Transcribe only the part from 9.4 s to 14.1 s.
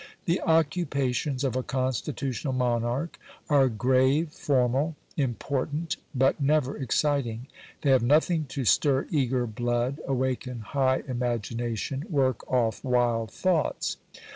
blood, awaken high imagination, work off wild thoughts.